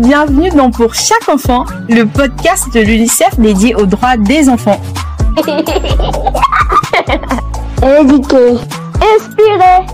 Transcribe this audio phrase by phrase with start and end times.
[0.00, 4.80] bienvenue dans Pour chaque enfant, le podcast de l'UNICEF dédié aux droits des enfants.
[7.82, 8.56] Éduquer,
[8.96, 9.84] inspirer,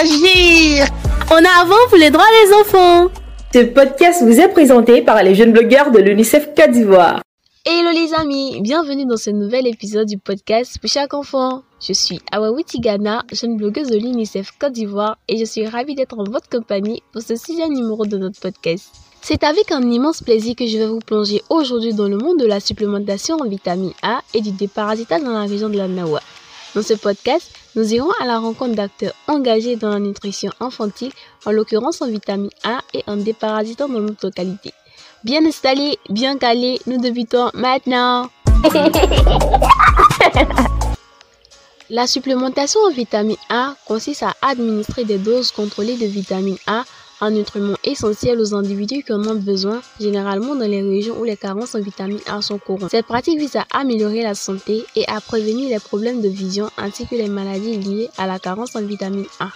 [0.00, 0.86] agir.
[1.30, 3.10] En avant pour les droits des enfants.
[3.52, 7.20] Ce podcast vous est présenté par les jeunes blogueurs de l'UNICEF Côte d'Ivoire.
[7.64, 11.62] Hello les amis, bienvenue dans ce nouvel épisode du podcast pour chaque enfant.
[11.80, 16.18] Je suis Awawi Tigana, jeune blogueuse de l'UNICEF Côte d'Ivoire et je suis ravie d'être
[16.18, 18.90] en votre compagnie pour ce sixième numéro de notre podcast.
[19.20, 22.46] C'est avec un immense plaisir que je vais vous plonger aujourd'hui dans le monde de
[22.46, 26.20] la supplémentation en vitamine A et du déparasitage dans la région de la Nawa.
[26.74, 31.12] Dans ce podcast, nous irons à la rencontre d'acteurs engagés dans la nutrition infantile,
[31.46, 34.72] en l'occurrence en vitamine A et en déparasitant dans notre localité.
[35.24, 38.28] Bien installé, bien calé, nous débutons maintenant.
[41.90, 46.82] La supplémentation en vitamine A consiste à administrer des doses contrôlées de vitamine A,
[47.20, 51.36] un nutriment essentiel aux individus qui en ont besoin, généralement dans les régions où les
[51.36, 52.90] carences en vitamine A sont courantes.
[52.90, 57.06] Cette pratique vise à améliorer la santé et à prévenir les problèmes de vision ainsi
[57.06, 59.50] que les maladies liées à la carence en vitamine A.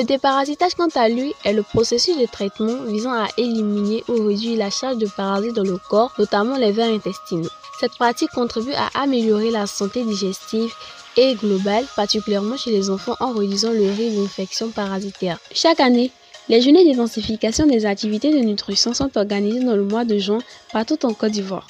[0.00, 4.56] Le déparasitage, quant à lui, est le processus de traitement visant à éliminer ou réduire
[4.56, 7.50] la charge de parasites dans le corps, notamment les vers intestinaux.
[7.78, 10.72] Cette pratique contribue à améliorer la santé digestive
[11.18, 15.38] et globale, particulièrement chez les enfants en réduisant le risque d'infection parasitaire.
[15.52, 16.10] Chaque année,
[16.48, 20.38] les journées d'identification des activités de nutrition sont organisées dans le mois de juin
[20.72, 21.66] partout en Côte d'Ivoire.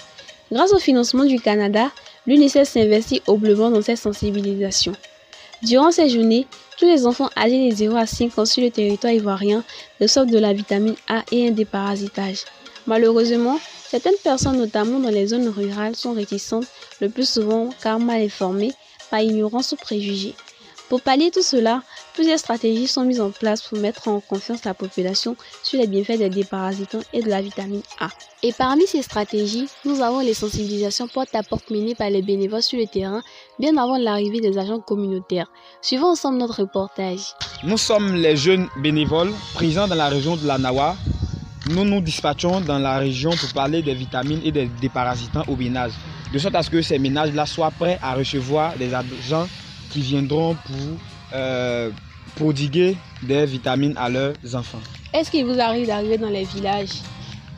[0.53, 1.91] Grâce au financement du Canada,
[2.29, 4.93] l'UNICEF s'investit habilement dans cette sensibilisation.
[5.65, 6.47] Durant ces journées,
[6.81, 9.63] tous les enfants âgés de 0 à 5 ans sur le territoire ivoirien
[10.01, 12.47] reçoivent de la vitamine A et un déparasitage.
[12.87, 16.65] Malheureusement, certaines personnes, notamment dans les zones rurales, sont réticentes,
[17.03, 18.73] le plus souvent car mal informées,
[19.11, 20.35] par ignorance ou préjugés.
[20.89, 21.83] Pour pallier tout cela,
[22.21, 26.19] plusieurs stratégies sont mises en place pour mettre en confiance la population sur les bienfaits
[26.19, 28.11] des déparasitants et de la vitamine A.
[28.43, 32.63] Et parmi ces stratégies, nous avons les sensibilisations porte à porte menées par les bénévoles
[32.63, 33.23] sur le terrain
[33.59, 35.51] bien avant l'arrivée des agents communautaires.
[35.81, 37.21] Suivons ensemble notre reportage.
[37.65, 40.97] Nous sommes les jeunes bénévoles présents dans la région de la Nawa.
[41.71, 45.93] Nous nous dispatchons dans la région pour parler des vitamines et des déparasitants au ménage,
[46.35, 49.49] de sorte à ce que ces ménages-là soient prêts à recevoir des agents
[49.91, 50.99] qui viendront pour
[51.33, 51.91] euh,
[52.37, 54.81] prodiguer des vitamines à leurs enfants.
[55.13, 57.03] Est-ce qu'il vous arrive d'arriver dans les villages?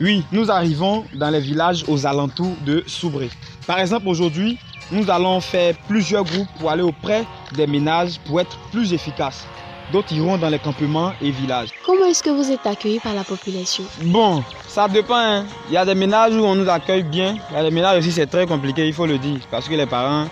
[0.01, 3.29] Oui, nous arrivons dans les villages aux alentours de Soubré.
[3.67, 4.57] Par exemple, aujourd'hui,
[4.91, 7.25] nous allons faire plusieurs groupes pour aller auprès
[7.55, 9.45] des ménages pour être plus efficaces.
[9.91, 11.69] D'autres iront dans les campements et villages.
[11.85, 13.83] Comment est-ce que vous êtes accueillis par la population?
[14.05, 15.15] Bon, ça dépend.
[15.15, 15.45] Hein.
[15.69, 17.37] Il y a des ménages où on nous accueille bien.
[17.51, 19.39] Il y a des ménages aussi, c'est très compliqué, il faut le dire.
[19.51, 20.27] Parce que les parents,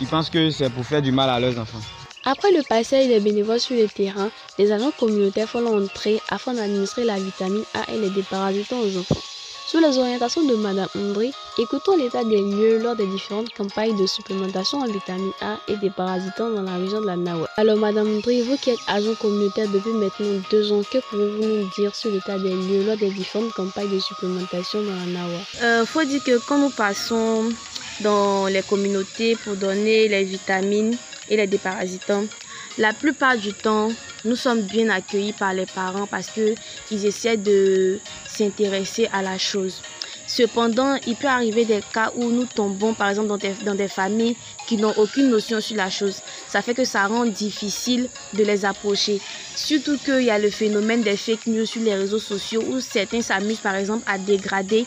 [0.00, 1.80] ils pensent que c'est pour faire du mal à leurs enfants.
[2.24, 7.04] Après le passage des bénévoles sur le terrain, les agents communautaires font l'entrée afin d'administrer
[7.04, 9.20] la vitamine A et les déparasitants aux enfants.
[9.66, 14.06] Sous les orientations de Madame André, écoutons l'état des lieux lors des différentes campagnes de
[14.06, 17.48] supplémentation en vitamine A et des parasitants dans la région de la Nawa.
[17.56, 21.70] Alors Madame André, vous qui êtes agent communautaire depuis maintenant deux ans, que pouvez-vous nous
[21.76, 25.38] dire sur l'état des lieux lors des différentes campagnes de supplémentation dans la Nawa?
[25.62, 27.48] Euh, Faut dire que quand nous passons
[28.00, 30.96] dans les communautés pour donner les vitamines
[31.28, 32.24] et les déparasitants,
[32.78, 33.90] la plupart du temps,
[34.24, 39.82] nous sommes bien accueillis par les parents parce qu'ils essaient de s'intéresser à la chose.
[40.26, 44.78] Cependant, il peut arriver des cas où nous tombons, par exemple, dans des, familles qui
[44.78, 46.22] n'ont aucune notion sur la chose.
[46.48, 49.20] Ça fait que ça rend difficile de les approcher.
[49.54, 53.20] Surtout qu'il y a le phénomène des fake news sur les réseaux sociaux où certains
[53.20, 54.86] s'amusent, par exemple, à dégrader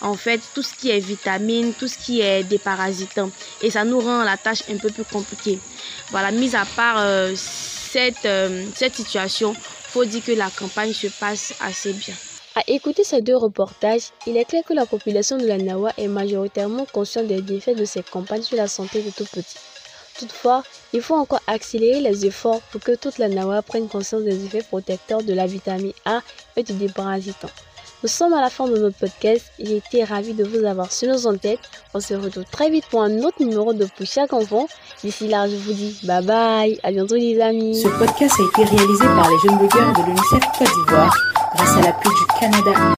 [0.00, 3.30] en fait tout ce qui est vitamines, tout ce qui est déparasitant.
[3.62, 5.58] Et ça nous rend la tâche un peu plus compliquée.
[6.10, 11.08] Voilà, mis à part euh, cette, euh, cette situation, faut dire que la campagne se
[11.08, 12.14] passe assez bien.
[12.54, 16.08] À écouter ces deux reportages, il est clair que la population de la Nawa est
[16.08, 19.58] majoritairement consciente des bienfaits de ces campagnes sur la santé de tout petit.
[20.18, 24.44] Toutefois, il faut encore accélérer les efforts pour que toute la Nawa prenne conscience des
[24.44, 26.20] effets protecteurs de la vitamine A
[26.56, 27.50] et du déparasitant.
[28.02, 29.50] Nous sommes à la fin de notre podcast.
[29.58, 31.58] J'ai été ravie de vous avoir sur nos tête.
[31.94, 34.68] On se retrouve très vite pour un autre numéro de Pour chaque enfant.
[35.02, 36.78] D'ici là, je vous dis bye bye.
[36.84, 37.74] À bientôt les amis.
[37.82, 41.16] Ce podcast a été réalisé par les jeunes blogueurs de l'UNICEF Côte d'Ivoire
[41.56, 42.97] grâce à l'appui du Canada.